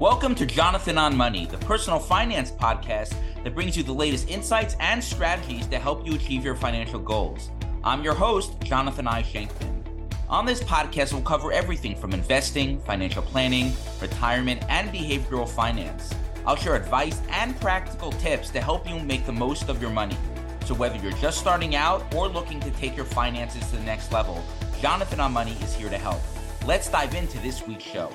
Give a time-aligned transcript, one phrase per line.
[0.00, 4.74] Welcome to Jonathan on Money, the personal finance podcast that brings you the latest insights
[4.80, 7.50] and strategies to help you achieve your financial goals.
[7.84, 9.22] I'm your host, Jonathan I.
[9.22, 9.84] Shenkman.
[10.30, 16.14] On this podcast, we'll cover everything from investing, financial planning, retirement, and behavioral finance.
[16.46, 20.16] I'll share advice and practical tips to help you make the most of your money.
[20.64, 24.12] So, whether you're just starting out or looking to take your finances to the next
[24.12, 24.42] level,
[24.80, 26.22] Jonathan on Money is here to help.
[26.66, 28.10] Let's dive into this week's show.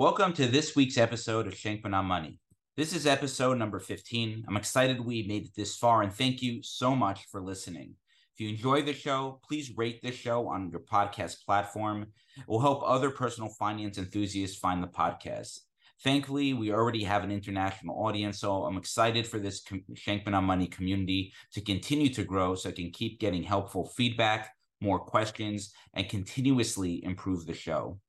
[0.00, 2.38] Welcome to this week's episode of Shenkman on Money.
[2.74, 4.46] This is episode number 15.
[4.48, 7.96] I'm excited we made it this far and thank you so much for listening.
[8.32, 12.06] If you enjoy the show, please rate this show on your podcast platform.
[12.34, 15.58] It will help other personal finance enthusiasts find the podcast.
[16.02, 20.68] Thankfully, we already have an international audience, so I'm excited for this Shenkman on Money
[20.68, 26.08] community to continue to grow so I can keep getting helpful feedback, more questions, and
[26.08, 28.00] continuously improve the show.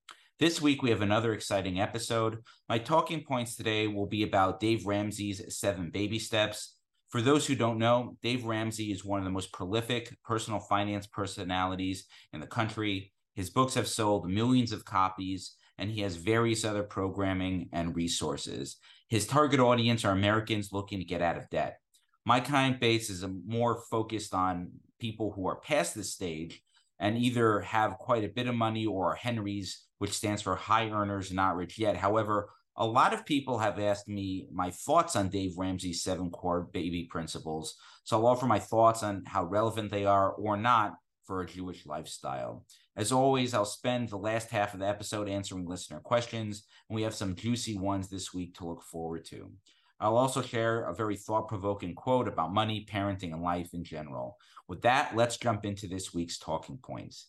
[0.41, 2.39] This week, we have another exciting episode.
[2.67, 6.77] My talking points today will be about Dave Ramsey's seven baby steps.
[7.09, 11.05] For those who don't know, Dave Ramsey is one of the most prolific personal finance
[11.05, 13.13] personalities in the country.
[13.35, 18.77] His books have sold millions of copies, and he has various other programming and resources.
[19.09, 21.77] His target audience are Americans looking to get out of debt.
[22.25, 26.63] My client base is more focused on people who are past this stage
[26.99, 30.89] and either have quite a bit of money or are Henry's which stands for High
[30.89, 31.95] Earners Not Rich Yet.
[31.95, 36.61] However, a lot of people have asked me my thoughts on Dave Ramsey's seven core
[36.73, 37.75] baby principles.
[38.03, 40.95] So I'll offer my thoughts on how relevant they are or not
[41.27, 42.65] for a Jewish lifestyle.
[42.95, 47.03] As always, I'll spend the last half of the episode answering listener questions, and we
[47.03, 49.51] have some juicy ones this week to look forward to.
[49.99, 54.37] I'll also share a very thought provoking quote about money, parenting, and life in general.
[54.67, 57.27] With that, let's jump into this week's talking points.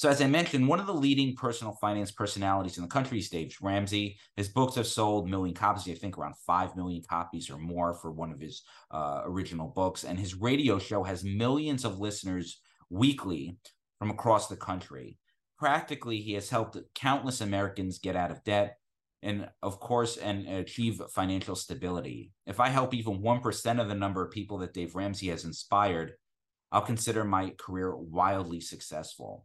[0.00, 3.28] So, as I mentioned, one of the leading personal finance personalities in the country is
[3.28, 4.18] Dave Ramsey.
[4.34, 8.10] His books have sold million copies, I think around 5 million copies or more for
[8.10, 10.04] one of his uh, original books.
[10.04, 13.58] And his radio show has millions of listeners weekly
[13.98, 15.18] from across the country.
[15.58, 18.78] Practically, he has helped countless Americans get out of debt
[19.22, 22.32] and, of course, and achieve financial stability.
[22.46, 26.14] If I help even 1% of the number of people that Dave Ramsey has inspired,
[26.72, 29.44] I'll consider my career wildly successful.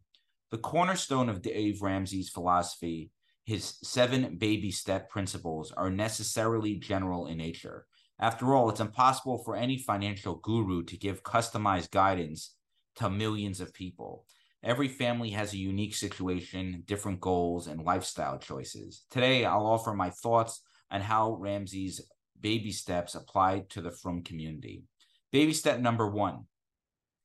[0.52, 3.12] The cornerstone of Dave Ramsey's philosophy,
[3.46, 7.86] his seven baby step principles, are necessarily general in nature.
[8.20, 12.56] After all, it's impossible for any financial guru to give customized guidance
[12.96, 14.26] to millions of people.
[14.64, 19.04] Every family has a unique situation, different goals, and lifestyle choices.
[19.12, 22.02] Today, I'll offer my thoughts on how Ramsey's
[22.40, 24.84] baby steps apply to the Frum community.
[25.32, 26.46] Baby step number one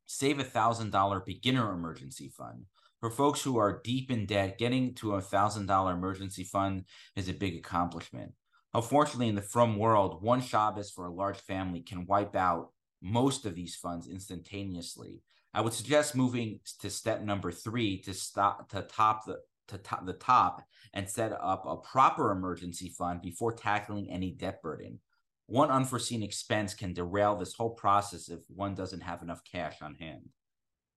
[0.07, 2.65] save a $1,000 beginner emergency fund.
[3.01, 6.85] For folks who are deep in debt, getting to a thousand dollar emergency fund
[7.17, 8.33] is a big accomplishment.
[8.75, 13.47] Unfortunately, in the frum world, one Shabbos for a large family can wipe out most
[13.47, 15.23] of these funds instantaneously.
[15.55, 20.05] I would suggest moving to step number three to stop to top the to top
[20.05, 20.63] the top
[20.93, 25.01] and set up a proper emergency fund before tackling any debt burden.
[25.47, 29.95] One unforeseen expense can derail this whole process if one doesn't have enough cash on
[29.95, 30.29] hand.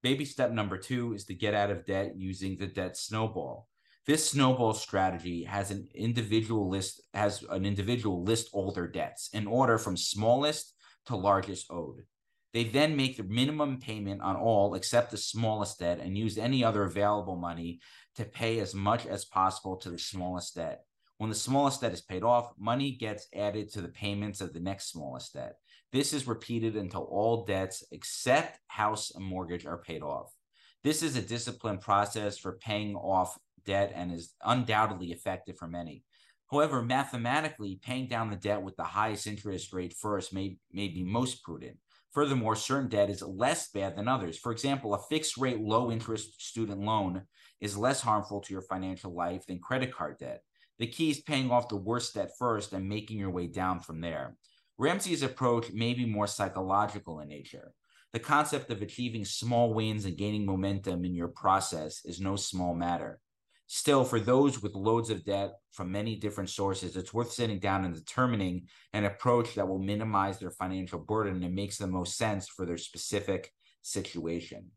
[0.03, 3.69] Baby step number two is to get out of debt using the debt snowball.
[4.05, 9.47] This snowball strategy has an individual list has an individual list all their debts in
[9.47, 10.75] order from smallest
[11.05, 12.01] to largest owed.
[12.51, 16.65] They then make the minimum payment on all except the smallest debt and use any
[16.65, 17.79] other available money
[18.15, 20.81] to pay as much as possible to the smallest debt.
[21.17, 24.59] When the smallest debt is paid off, money gets added to the payments of the
[24.59, 25.55] next smallest debt.
[25.93, 30.33] This is repeated until all debts except house and mortgage are paid off.
[30.83, 36.03] This is a disciplined process for paying off debt and is undoubtedly effective for many.
[36.49, 41.03] However, mathematically, paying down the debt with the highest interest rate first may, may be
[41.03, 41.77] most prudent.
[42.11, 44.39] Furthermore, certain debt is less bad than others.
[44.39, 47.21] For example, a fixed rate, low interest student loan
[47.61, 50.41] is less harmful to your financial life than credit card debt.
[50.79, 54.01] The key is paying off the worst debt first and making your way down from
[54.01, 54.35] there.
[54.83, 57.71] Ramsey's approach may be more psychological in nature.
[58.11, 62.75] The concept of achieving small wins and gaining momentum in your process is no small
[62.75, 63.21] matter.
[63.65, 67.85] Still, for those with loads of debt from many different sources, it's worth sitting down
[67.85, 72.49] and determining an approach that will minimize their financial burden and makes the most sense
[72.49, 73.53] for their specific
[73.83, 74.69] situation.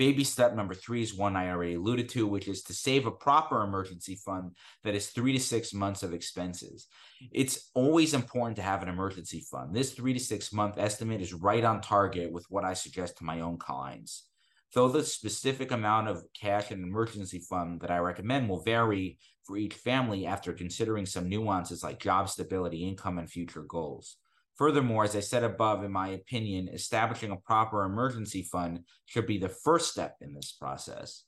[0.00, 3.10] Baby step number three is one I already alluded to, which is to save a
[3.10, 6.86] proper emergency fund that is three to six months of expenses.
[7.30, 9.76] It's always important to have an emergency fund.
[9.76, 13.24] This three to six month estimate is right on target with what I suggest to
[13.24, 14.24] my own clients.
[14.72, 19.58] though the specific amount of cash and emergency fund that I recommend will vary for
[19.58, 24.16] each family after considering some nuances like job stability, income, and future goals.
[24.60, 29.38] Furthermore, as I said above, in my opinion, establishing a proper emergency fund should be
[29.38, 31.24] the first step in this process.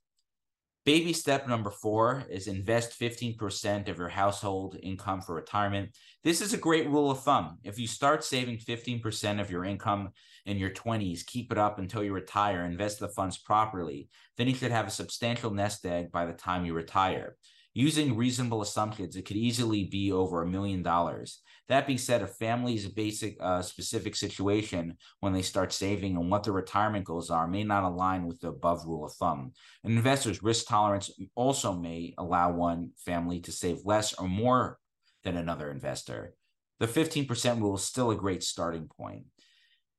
[0.85, 5.97] Baby step number four is invest 15% of your household income for retirement.
[6.23, 7.57] This is a great rule of thumb.
[7.65, 10.11] If you start saving 15% of your income
[10.45, 14.55] in your 20s, keep it up until you retire, invest the funds properly, then you
[14.55, 17.37] should have a substantial nest egg by the time you retire.
[17.73, 21.41] Using reasonable assumptions, it could easily be over a million dollars.
[21.73, 26.45] That being said, a family's basic uh, specific situation when they start saving and what
[26.45, 29.53] their retirement goals are may not align with the above rule of thumb.
[29.83, 34.79] An investor's risk tolerance also may allow one family to save less or more
[35.25, 36.35] than another investor.
[36.79, 39.25] The 15% rule is still a great starting point.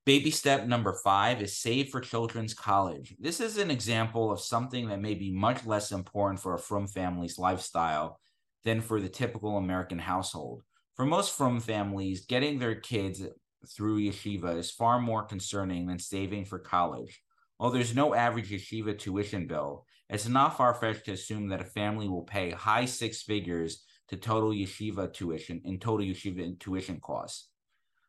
[0.06, 3.16] Baby step number five is save for children's college.
[3.19, 6.86] This is an example of something that may be much less important for a frum
[6.86, 8.19] family's lifestyle
[8.64, 10.62] than for the typical American household.
[10.95, 13.24] For most frum families, getting their kids
[13.68, 17.22] through yeshiva is far more concerning than saving for college.
[17.60, 21.66] Although there's no average yeshiva tuition bill, it's not far fetched to assume that a
[21.66, 27.50] family will pay high six figures to total yeshiva tuition in total yeshiva tuition costs.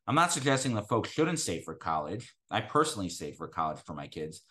[0.07, 2.35] I'm not suggesting that folks shouldn't save for college.
[2.51, 4.43] I personally save for college for my kids,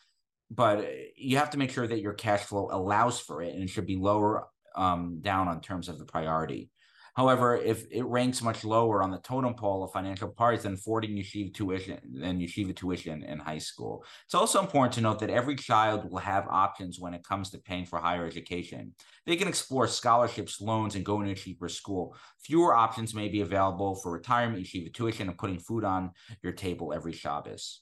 [0.49, 3.69] but you have to make sure that your cash flow allows for it and it
[3.69, 6.71] should be lower um, down on terms of the priority.
[7.15, 11.11] However, if it ranks much lower on the totem pole of financial priorities than affording
[11.11, 15.55] yeshiva tuition than yeshiva tuition in high school, it's also important to note that every
[15.55, 18.95] child will have options when it comes to paying for higher education.
[19.27, 22.15] They can explore scholarships, loans, and going to a cheaper school.
[22.43, 26.11] Fewer options may be available for retirement, yeshiva tuition, and putting food on
[26.41, 27.81] your table every Shabbos.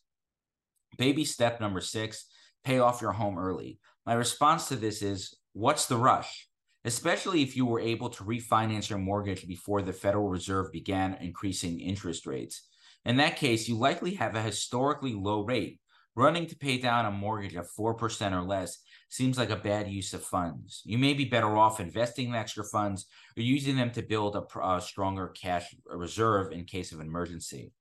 [0.98, 2.26] Baby step number six:
[2.66, 3.80] pay off your home early.
[4.06, 6.50] My response to this is, what's the rush?
[6.86, 11.80] Especially if you were able to refinance your mortgage before the Federal Reserve began increasing
[11.80, 12.68] interest rates.
[13.06, 15.80] In that case, you likely have a historically low rate.
[16.14, 18.80] Running to pay down a mortgage of 4% or less
[19.10, 20.82] seems like a bad use of funds.
[20.84, 23.06] You may be better off investing the extra funds
[23.38, 27.72] or using them to build a, a uh, stronger cash reserve in case of emergency.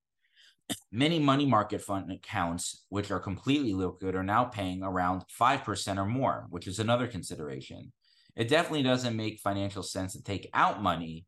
[0.92, 6.06] Many money market fund accounts, which are completely liquid, are now paying around 5% or
[6.06, 7.92] more, which is another consideration
[8.36, 11.26] it definitely doesn't make financial sense to take out money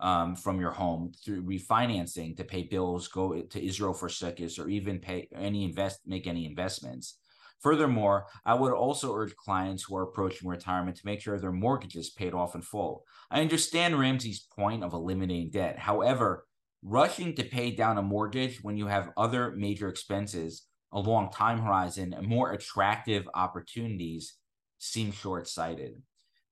[0.00, 4.68] um, from your home through refinancing to pay bills, go to Israel for Sukkos, or
[4.68, 7.18] even pay any invest make any investments.
[7.60, 11.96] Furthermore, I would also urge clients who are approaching retirement to make sure their mortgage
[11.96, 13.04] is paid off in full.
[13.30, 15.78] I understand Ramsey's point of eliminating debt.
[15.78, 16.44] However,
[16.82, 21.58] rushing to pay down a mortgage when you have other major expenses, a long time
[21.60, 24.34] horizon, and more attractive opportunities
[24.78, 25.94] seems short sighted.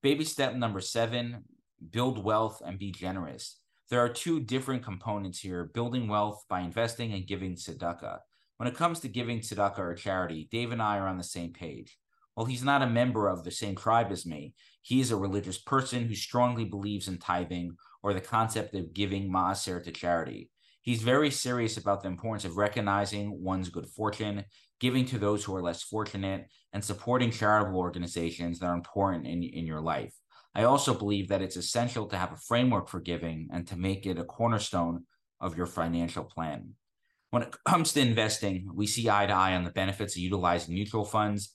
[0.03, 1.45] Baby step number seven
[1.93, 3.61] build wealth and be generous.
[3.89, 8.19] There are two different components here building wealth by investing and giving tzedakah.
[8.57, 11.53] When it comes to giving tzedakah or charity, Dave and I are on the same
[11.53, 11.99] page.
[12.35, 15.59] While he's not a member of the same tribe as me, he is a religious
[15.59, 20.51] person who strongly believes in tithing or the concept of giving maaser to charity.
[20.83, 24.45] He's very serious about the importance of recognizing one's good fortune,
[24.81, 29.43] giving to those who are less fortunate, and supporting charitable organizations that are important in,
[29.45, 30.13] in your life.
[30.55, 34.07] I also believe that it's essential to have a framework for giving and to make
[34.07, 35.05] it a cornerstone
[35.41, 36.75] of your financial plan.
[37.31, 40.75] When it comes to investing, we see eye to eye on the benefits of utilizing
[40.75, 41.55] mutual funds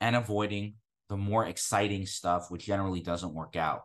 [0.00, 0.74] and avoiding
[1.08, 3.82] the more exciting stuff, which generally doesn't work out.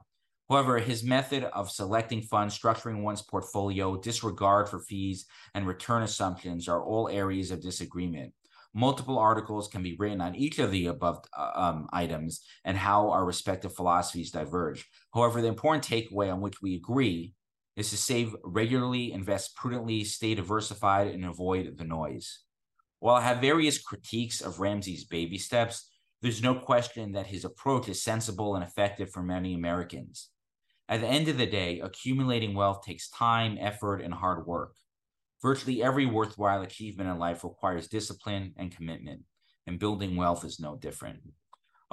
[0.52, 6.68] However, his method of selecting funds, structuring one's portfolio, disregard for fees, and return assumptions
[6.68, 8.34] are all areas of disagreement.
[8.74, 13.12] Multiple articles can be written on each of the above uh, um, items and how
[13.12, 14.86] our respective philosophies diverge.
[15.14, 17.34] However, the important takeaway on which we agree
[17.78, 22.40] is to save regularly, invest prudently, stay diversified, and avoid the noise.
[23.00, 25.90] While I have various critiques of Ramsey's baby steps,
[26.22, 30.28] there's no question that his approach is sensible and effective for many Americans.
[30.92, 34.76] At the end of the day, accumulating wealth takes time, effort, and hard work.
[35.42, 39.22] Virtually every worthwhile achievement in life requires discipline and commitment,
[39.66, 41.22] and building wealth is no different.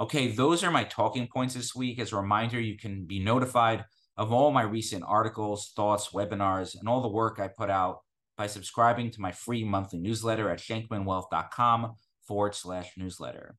[0.01, 1.97] Okay, those are my talking points this week.
[1.97, 3.85] As a reminder, you can be notified
[4.17, 7.99] of all my recent articles, thoughts, webinars, and all the work I put out
[8.37, 11.93] by subscribing to my free monthly newsletter at shenkmanwealth.com
[12.27, 13.55] forward slash newsletter.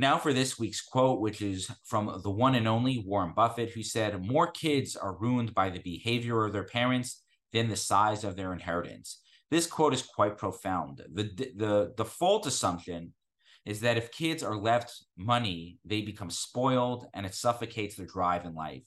[0.00, 3.82] Now, for this week's quote, which is from the one and only Warren Buffett, who
[3.82, 8.34] said, More kids are ruined by the behavior of their parents than the size of
[8.34, 9.20] their inheritance.
[9.50, 11.02] This quote is quite profound.
[11.12, 13.12] The, the the default assumption
[13.66, 18.46] is that if kids are left money, they become spoiled and it suffocates their drive
[18.46, 18.86] in life.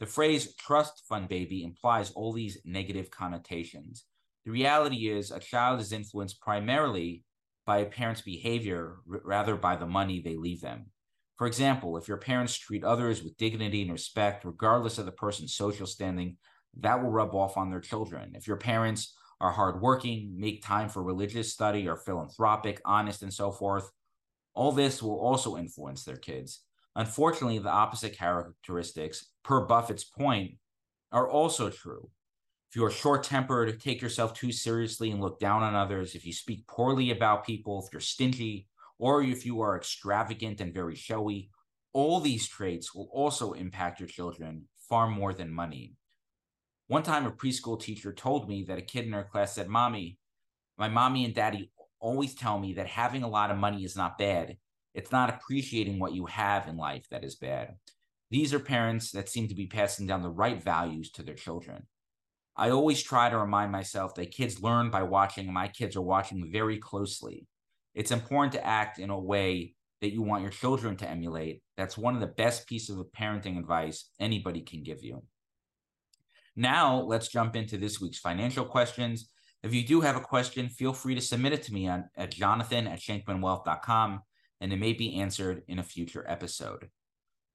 [0.00, 4.04] The phrase trust fund baby implies all these negative connotations.
[4.44, 7.24] The reality is, a child is influenced primarily
[7.64, 10.86] by a parent's behavior rather by the money they leave them.
[11.36, 15.54] For example, if your parents treat others with dignity and respect, regardless of the person's
[15.54, 16.36] social standing,
[16.78, 18.32] that will rub off on their children.
[18.34, 23.50] If your parents are hardworking, make time for religious study, are philanthropic, honest, and so
[23.50, 23.90] forth,
[24.54, 26.60] all this will also influence their kids.
[26.94, 30.52] Unfortunately, the opposite characteristics, per Buffett's point,
[31.10, 32.10] are also true.
[32.72, 36.24] If you are short tempered, take yourself too seriously and look down on others, if
[36.24, 38.66] you speak poorly about people, if you're stingy,
[38.98, 41.50] or if you are extravagant and very showy,
[41.92, 45.96] all these traits will also impact your children far more than money.
[46.86, 50.16] One time, a preschool teacher told me that a kid in her class said, Mommy,
[50.78, 54.16] my mommy and daddy always tell me that having a lot of money is not
[54.16, 54.56] bad.
[54.94, 57.74] It's not appreciating what you have in life that is bad.
[58.30, 61.86] These are parents that seem to be passing down the right values to their children.
[62.56, 66.02] I always try to remind myself that kids learn by watching, and my kids are
[66.02, 67.46] watching very closely.
[67.94, 71.62] It's important to act in a way that you want your children to emulate.
[71.76, 75.22] That's one of the best pieces of parenting advice anybody can give you.
[76.56, 79.30] Now, let's jump into this week's financial questions.
[79.62, 82.32] If you do have a question, feel free to submit it to me on, at
[82.32, 84.20] jonathan at shenkmanwealth.com,
[84.60, 86.90] and it may be answered in a future episode.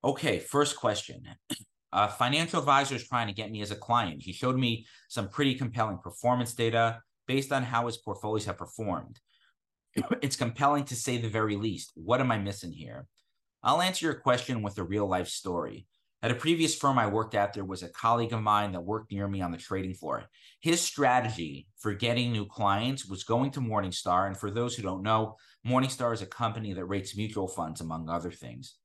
[0.03, 1.23] Okay, first question.
[1.99, 4.21] A financial advisor is trying to get me as a client.
[4.21, 9.19] He showed me some pretty compelling performance data based on how his portfolios have performed.
[10.21, 11.93] It's compelling to say the very least.
[11.95, 13.07] What am I missing here?
[13.63, 15.87] I'll answer your question with a real life story.
[16.21, 19.11] At a previous firm I worked at, there was a colleague of mine that worked
[19.11, 20.25] near me on the trading floor.
[20.61, 24.27] His strategy for getting new clients was going to Morningstar.
[24.27, 28.07] And for those who don't know, Morningstar is a company that rates mutual funds, among
[28.07, 28.75] other things.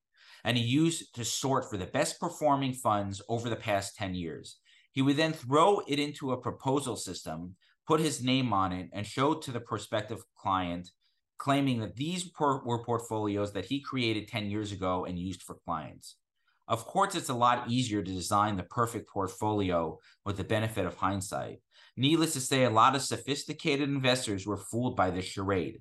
[0.43, 4.57] And he used to sort for the best performing funds over the past 10 years.
[4.91, 7.55] He would then throw it into a proposal system,
[7.87, 10.89] put his name on it, and show to the prospective client,
[11.37, 16.17] claiming that these were portfolios that he created 10 years ago and used for clients.
[16.67, 20.95] Of course, it's a lot easier to design the perfect portfolio with the benefit of
[20.95, 21.59] hindsight.
[21.97, 25.79] Needless to say, a lot of sophisticated investors were fooled by this charade.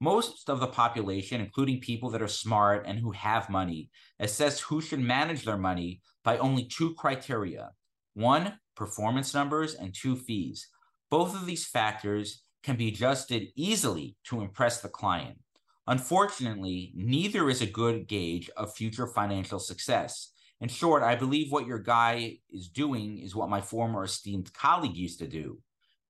[0.00, 4.80] Most of the population, including people that are smart and who have money, assess who
[4.80, 7.70] should manage their money by only two criteria
[8.14, 10.68] one, performance numbers, and two, fees.
[11.10, 15.38] Both of these factors can be adjusted easily to impress the client.
[15.86, 20.32] Unfortunately, neither is a good gauge of future financial success.
[20.60, 24.96] In short, I believe what your guy is doing is what my former esteemed colleague
[24.96, 25.58] used to do.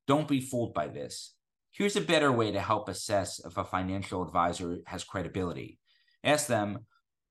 [0.06, 1.35] Don't be fooled by this.
[1.72, 5.78] Here's a better way to help assess if a financial advisor has credibility.
[6.24, 6.80] Ask them,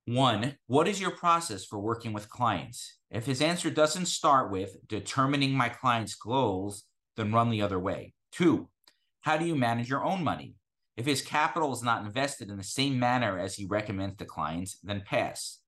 [0.06, 2.98] one, what is your process for working with clients?
[3.12, 8.14] If his answer doesn't start with determining my client's goals, then run the other way.
[8.32, 8.70] Two,
[9.22, 10.56] how do you manage your own money?
[10.96, 14.80] If his capital is not invested in the same manner as he recommends to clients,
[14.84, 15.60] then pass.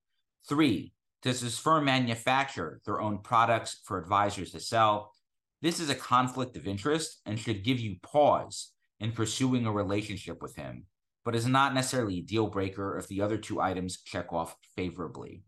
[0.48, 5.14] Three, does his firm manufacture their own products for advisors to sell?
[5.62, 10.42] This is a conflict of interest and should give you pause in pursuing a relationship
[10.42, 10.86] with him,
[11.24, 15.44] but is not necessarily a deal breaker if the other two items check off favorably.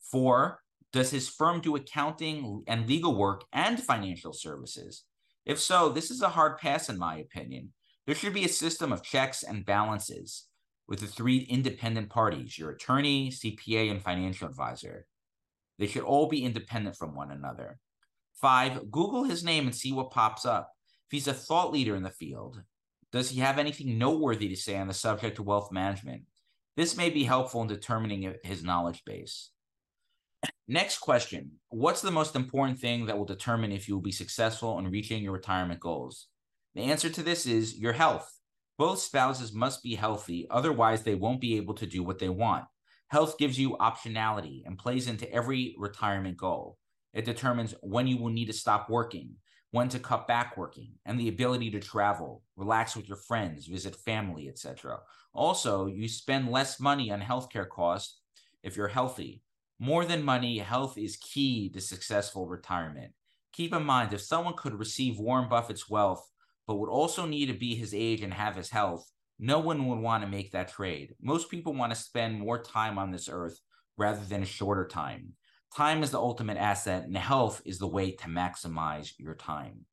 [0.00, 0.60] Four,
[0.92, 5.04] does his firm do accounting and legal work and financial services?
[5.44, 7.72] If so, this is a hard pass, in my opinion.
[8.06, 10.46] There should be a system of checks and balances
[10.86, 15.06] with the three independent parties your attorney, CPA, and financial advisor.
[15.78, 17.80] They should all be independent from one another.
[18.40, 20.72] Five, Google his name and see what pops up.
[21.06, 22.62] If he's a thought leader in the field,
[23.12, 26.22] does he have anything noteworthy to say on the subject of wealth management?
[26.76, 29.50] This may be helpful in determining his knowledge base.
[30.68, 34.78] Next question What's the most important thing that will determine if you will be successful
[34.78, 36.26] in reaching your retirement goals?
[36.74, 38.30] The answer to this is your health.
[38.76, 42.66] Both spouses must be healthy, otherwise, they won't be able to do what they want.
[43.08, 46.76] Health gives you optionality and plays into every retirement goal.
[47.16, 49.36] It determines when you will need to stop working,
[49.70, 53.96] when to cut back working, and the ability to travel, relax with your friends, visit
[53.96, 54.98] family, etc.
[55.32, 58.20] Also, you spend less money on healthcare costs
[58.62, 59.40] if you're healthy.
[59.78, 63.12] More than money, health is key to successful retirement.
[63.54, 66.30] Keep in mind, if someone could receive Warren Buffett's wealth
[66.66, 70.00] but would also need to be his age and have his health, no one would
[70.00, 71.14] want to make that trade.
[71.22, 73.58] Most people want to spend more time on this earth
[73.96, 75.32] rather than a shorter time.
[75.76, 79.84] Time is the ultimate asset, and health is the way to maximize your time.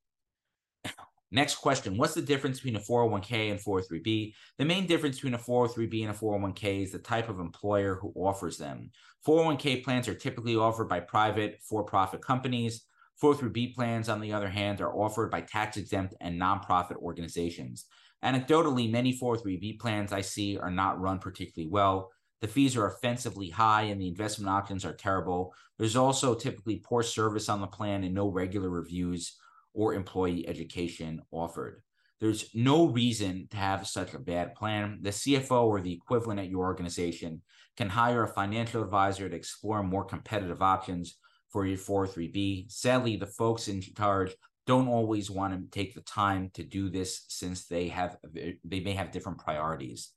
[1.30, 4.32] Next question What's the difference between a 401k and 403b?
[4.56, 8.14] The main difference between a 403b and a 401k is the type of employer who
[8.16, 8.92] offers them.
[9.28, 12.86] 401k plans are typically offered by private for profit companies.
[13.22, 17.84] 403b plans, on the other hand, are offered by tax exempt and nonprofit organizations.
[18.24, 22.10] Anecdotally, many 403b plans I see are not run particularly well.
[22.44, 25.54] The fees are offensively high and the investment options are terrible.
[25.78, 29.38] There's also typically poor service on the plan and no regular reviews
[29.72, 31.80] or employee education offered.
[32.20, 34.98] There's no reason to have such a bad plan.
[35.00, 37.40] The CFO or the equivalent at your organization
[37.78, 41.16] can hire a financial advisor to explore more competitive options
[41.48, 42.70] for your 403b.
[42.70, 44.34] Sadly, the folks in charge
[44.66, 48.92] don't always want to take the time to do this since they have they may
[48.92, 50.12] have different priorities.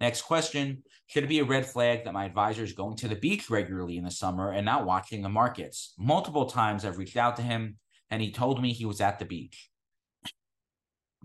[0.00, 3.16] Next question Should it be a red flag that my advisor is going to the
[3.16, 5.94] beach regularly in the summer and not watching the markets?
[5.98, 7.78] Multiple times I've reached out to him
[8.10, 9.70] and he told me he was at the beach.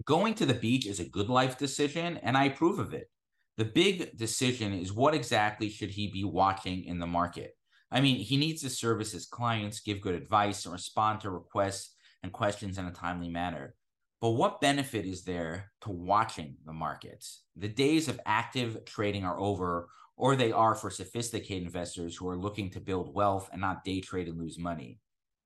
[0.05, 3.09] Going to the beach is a good life decision, and I approve of it.
[3.57, 7.55] The big decision is what exactly should he be watching in the market?
[7.91, 11.95] I mean, he needs to service his clients, give good advice, and respond to requests
[12.23, 13.75] and questions in a timely manner.
[14.23, 17.41] But what benefit is there to watching the markets?
[17.57, 22.37] The days of active trading are over, or they are for sophisticated investors who are
[22.37, 24.97] looking to build wealth and not day trade and lose money.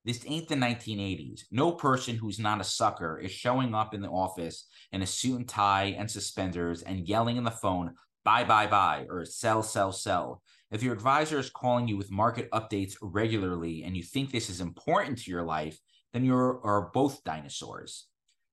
[0.05, 1.45] This ain't the 1980s.
[1.49, 5.37] No person who's not a sucker is showing up in the office in a suit
[5.37, 9.91] and tie and suspenders and yelling in the phone, buy, buy, buy, or sell, sell,
[9.91, 10.43] sell.
[10.69, 14.61] If your advisor is calling you with market updates regularly and you think this is
[14.61, 15.79] important to your life,
[16.13, 18.05] then you are both dinosaurs.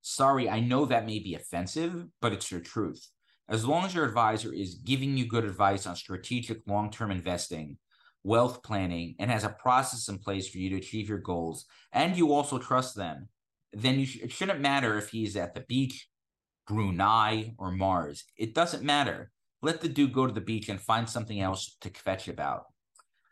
[0.06, 3.08] Sorry, I know that may be offensive, but it's your truth.
[3.48, 7.78] As long as your advisor is giving you good advice on strategic long term investing,
[8.22, 12.18] wealth planning and has a process in place for you to achieve your goals, and
[12.18, 13.30] you also trust them,
[13.72, 16.06] then you sh- it shouldn't matter if he's at the beach,
[16.68, 18.24] Brunei, or Mars.
[18.36, 19.30] It doesn't matter.
[19.62, 22.64] Let the dude go to the beach and find something else to fetch about.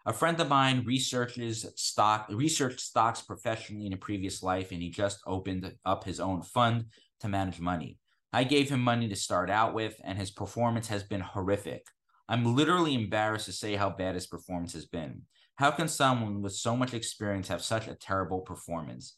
[0.05, 4.91] A friend of mine researches stock, researched stocks professionally in a previous life, and he
[4.91, 6.87] just opened up his own fund
[7.21, 7.99] to manage money.
[8.33, 11.87] I gave him money to start out with, and his performance has been horrific.
[12.29, 15.23] I'm literally embarrassed to say how bad his performance has been.
[15.57, 19.17] How can someone with so much experience have such a terrible performance?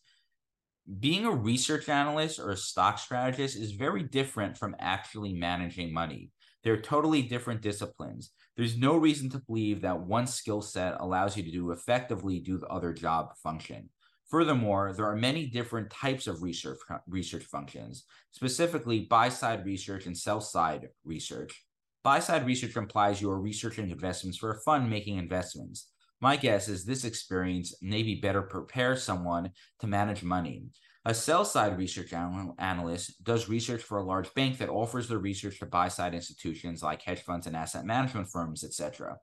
[1.01, 6.31] Being a research analyst or a stock strategist is very different from actually managing money.
[6.63, 8.33] They're totally different disciplines.
[8.57, 12.57] There's no reason to believe that one skill set allows you to do effectively do
[12.59, 13.91] the other job function.
[14.31, 20.17] Furthermore, there are many different types of research research functions, specifically buy side research and
[20.17, 21.65] sell side research.
[22.05, 25.91] Buy side research implies you are researching investments for a fund making investments.
[26.21, 30.67] My guess is this experience may be better prepare someone to manage money.
[31.07, 35.59] A sell side research analyst does research for a large bank that offers their research
[35.59, 39.19] to buy side institutions like hedge funds and asset management firms, etc.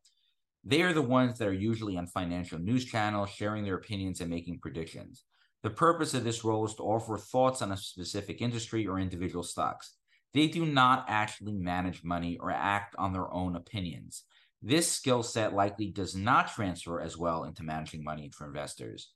[0.63, 4.29] They are the ones that are usually on financial news channels, sharing their opinions and
[4.29, 5.23] making predictions.
[5.63, 9.43] The purpose of this role is to offer thoughts on a specific industry or individual
[9.43, 9.95] stocks.
[10.35, 14.23] They do not actually manage money or act on their own opinions.
[14.61, 19.11] This skill set likely does not transfer as well into managing money for investors.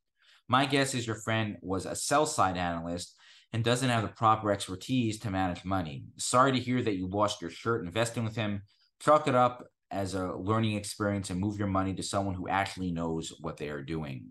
[0.48, 3.16] My guess is your friend was a sell side analyst
[3.54, 6.06] and doesn't have the proper expertise to manage money.
[6.18, 8.62] Sorry to hear that you lost your shirt investing with him.
[9.00, 12.92] Chalk it up as a learning experience and move your money to someone who actually
[12.92, 14.28] knows what they are doing.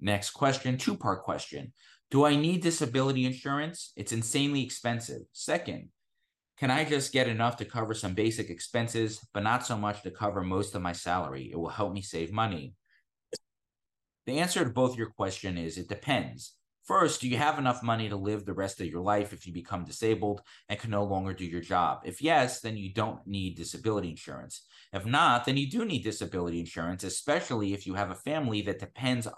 [0.00, 1.72] Next question, two part question.
[2.10, 3.92] Do I need disability insurance?
[3.96, 5.22] It's insanely expensive.
[5.32, 5.88] Second,
[6.56, 10.10] can I just get enough to cover some basic expenses, but not so much to
[10.10, 11.50] cover most of my salary?
[11.52, 12.74] It will help me save money.
[14.26, 16.54] The answer to both your question is it depends.
[16.84, 19.52] First, do you have enough money to live the rest of your life if you
[19.52, 22.00] become disabled and can no longer do your job?
[22.04, 24.66] If yes, then you don't need disability insurance.
[24.92, 28.80] If not, then you do need disability insurance, especially if you have a family that
[28.80, 29.28] depends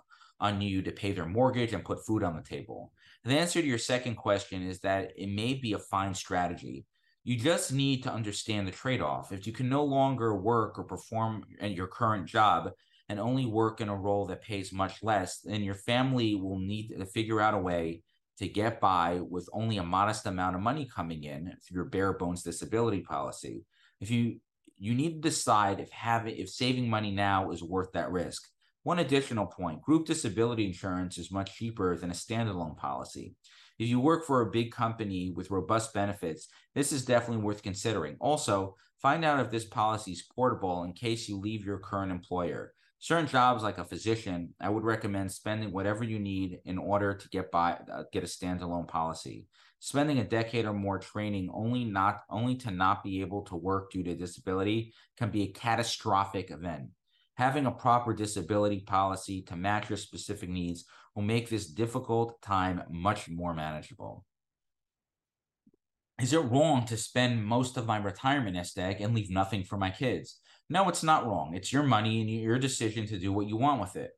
[0.40, 2.92] on you to pay their mortgage and put food on the table?
[3.25, 6.87] The answer to your second question is that it may be a fine strategy.
[7.25, 9.31] You just need to understand the trade off.
[9.31, 12.73] If you can no longer work or perform at your current job
[13.12, 16.88] and only work in a role that pays much less, then your family will need
[16.88, 18.03] to figure out a way
[18.38, 22.14] to get by with only a modest amount of money coming in through your bare
[22.14, 23.66] bones disability policy.
[24.01, 24.40] If you
[24.79, 28.48] you need to decide if having if saving money now is worth that risk.
[28.83, 33.37] One additional point group disability insurance is much cheaper than a standalone policy.
[33.79, 38.16] If you work for a big company with robust benefits, this is definitely worth considering.
[38.20, 42.72] Also, find out if this policy is portable in case you leave your current employer.
[43.03, 47.29] Certain jobs, like a physician, I would recommend spending whatever you need in order to
[47.31, 49.49] get by, uh, get a standalone policy.
[49.81, 53.91] Spending a decade or more training only not only to not be able to work
[53.91, 56.91] due to disability can be a catastrophic event.
[57.35, 60.85] Having a proper disability policy to match your specific needs
[61.17, 64.25] will make this difficult time much more manageable.
[66.23, 69.77] Is it wrong to spend most of my retirement nest egg and leave nothing for
[69.77, 70.39] my kids?
[70.71, 71.57] No, it's not wrong.
[71.57, 74.13] It's your money and your decision to do what you want with it.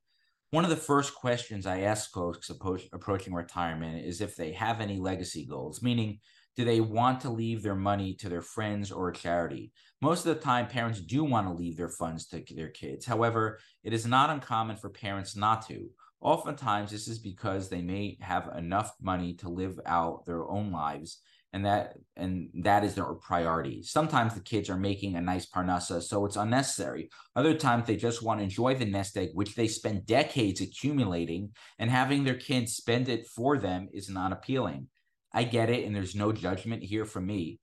[0.51, 4.99] One of the first questions I ask folks approaching retirement is if they have any
[4.99, 6.19] legacy goals, meaning,
[6.57, 9.73] do they want to leave their money to their friends or a charity?
[10.03, 13.07] Most of the time, parents do want to leave their funds to their kids.
[13.07, 15.89] However, it is not uncommon for parents not to.
[16.21, 21.23] Oftentimes, this is because they may have enough money to live out their own lives
[21.55, 23.81] and that and that is their priority.
[23.83, 27.11] Sometimes the kids are making a nice parnasa, so it's unnecessary.
[27.37, 31.51] Other times they just want to enjoy the nest egg, which they spend decades accumulating,
[31.79, 34.89] and having their kids spend it for them is not appealing.
[35.33, 37.61] I get it, and there's no judgment here from me.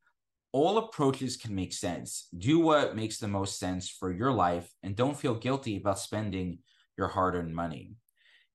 [0.54, 2.27] All approaches can make sense.
[2.38, 6.60] Do what makes the most sense for your life, and don't feel guilty about spending
[6.97, 7.95] your hard-earned money.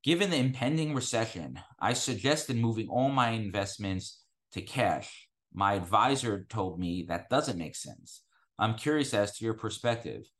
[0.02, 4.22] Given the impending recession, I suggested moving all my investments
[4.52, 5.25] to cash
[5.56, 8.22] my advisor told me that doesn't make sense.
[8.58, 10.30] I'm curious as to your perspective.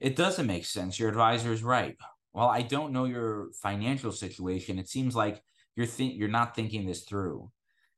[0.00, 0.98] It doesn't make sense.
[0.98, 1.96] Your advisor is right.
[2.32, 5.42] While I don't know your financial situation, it seems like
[5.76, 7.50] you're you're not thinking this through.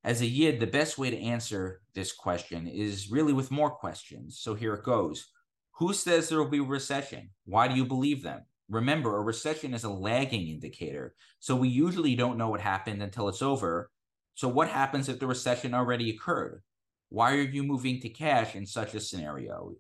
[0.05, 4.39] As a yid, the best way to answer this question is really with more questions.
[4.39, 5.27] So here it goes.
[5.73, 7.31] Who says there will be a recession?
[7.45, 8.43] Why do you believe them?
[8.69, 11.17] Remember, a recession is a lagging indicator.
[11.41, 13.91] So we usually don't know what happened until it's over.
[14.39, 16.63] So what happens if the recession already occurred?
[17.09, 19.73] Why are you moving to cash in such a scenario?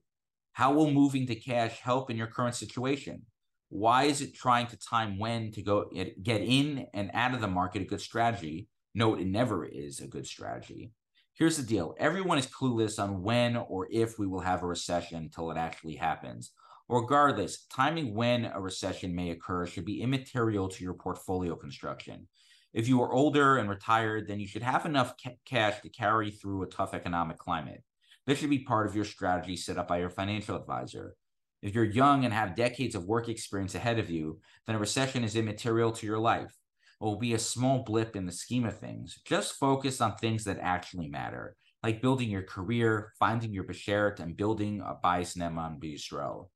[0.50, 3.22] How will moving to cash help in your current situation?
[3.68, 5.88] Why is it trying to time when to go
[6.24, 8.66] get in and out of the market a good strategy?
[8.96, 10.90] Note it never is a good strategy.
[11.34, 15.18] Here's the deal everyone is clueless on when or if we will have a recession
[15.18, 16.50] until it actually happens.
[16.88, 22.26] Regardless, timing when a recession may occur should be immaterial to your portfolio construction.
[22.78, 26.30] If you are older and retired, then you should have enough ca- cash to carry
[26.30, 27.82] through a tough economic climate.
[28.24, 31.16] This should be part of your strategy set up by your financial advisor.
[31.60, 35.24] If you're young and have decades of work experience ahead of you, then a recession
[35.24, 36.54] is immaterial to your life.
[37.00, 39.18] It will be a small blip in the scheme of things.
[39.24, 44.36] Just focus on things that actually matter, like building your career, finding your beshert, and
[44.36, 46.46] building a bayis ne'eman b'Yisrael.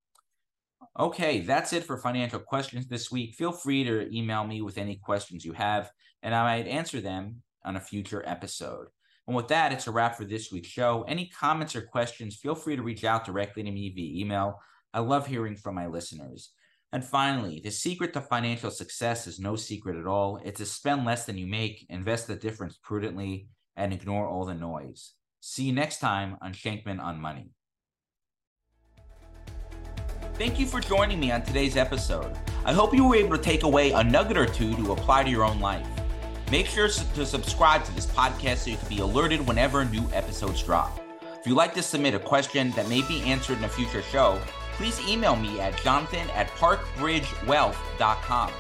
[0.99, 3.35] Okay, that's it for financial questions this week.
[3.35, 5.91] Feel free to email me with any questions you have,
[6.23, 8.89] and I might answer them on a future episode.
[9.27, 11.05] And with that, it's a wrap for this week's show.
[11.09, 14.61] Any comments or questions, feel free to reach out directly to me via email.
[14.93, 16.51] I love hearing from my listeners.
[16.93, 20.41] And finally, the secret to financial success is no secret at all.
[20.45, 24.55] It's to spend less than you make, invest the difference prudently, and ignore all the
[24.55, 25.13] noise.
[25.41, 27.53] See you next time on Shenkman on Money.
[30.43, 32.37] Thank you for joining me on today's episode.
[32.65, 35.31] I hope you were able to take away a nugget or two to apply to
[35.31, 35.87] your own life.
[36.51, 40.61] Make sure to subscribe to this podcast so you can be alerted whenever new episodes
[40.61, 41.01] drop.
[41.39, 44.37] If you'd like to submit a question that may be answered in a future show,
[44.73, 48.53] please email me at jonathan at pathbridgewealth.com.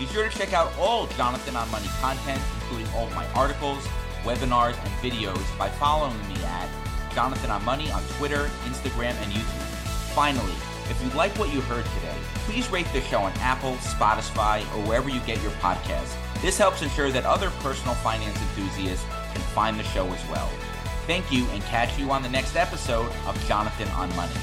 [0.00, 3.86] Be sure to check out all Jonathan on Money content, including all of my articles,
[4.24, 6.68] webinars, and videos by following me at
[7.14, 9.68] Jonathan on Money on Twitter, Instagram, and YouTube.
[10.12, 10.56] Finally,
[10.90, 14.86] if you like what you heard today, please rate the show on Apple, Spotify, or
[14.86, 16.16] wherever you get your podcasts.
[16.42, 20.48] This helps ensure that other personal finance enthusiasts can find the show as well.
[21.06, 24.34] Thank you and catch you on the next episode of Jonathan on Money.